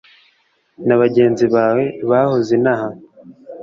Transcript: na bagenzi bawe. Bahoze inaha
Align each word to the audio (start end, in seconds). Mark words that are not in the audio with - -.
na 0.87 0.95
bagenzi 1.01 1.45
bawe. 1.55 1.83
Bahoze 2.09 2.49
inaha 2.57 2.89